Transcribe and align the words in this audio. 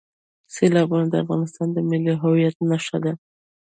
سیلابونه 0.53 1.05
د 1.09 1.13
افغانستان 1.23 1.67
د 1.73 1.77
ملي 1.89 2.13
هویت 2.21 2.55
نښه 2.69 2.97
ده. 3.03 3.13